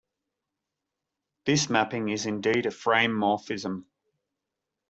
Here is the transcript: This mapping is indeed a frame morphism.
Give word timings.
This 1.45 1.69
mapping 1.69 2.09
is 2.09 2.25
indeed 2.25 2.65
a 2.65 2.71
frame 2.71 3.11
morphism. 3.11 3.83